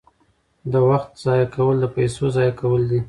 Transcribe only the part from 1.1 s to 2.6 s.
ضایع کول د پیسو ضایع